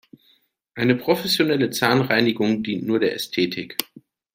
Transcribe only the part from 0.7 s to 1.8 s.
Eine professionelle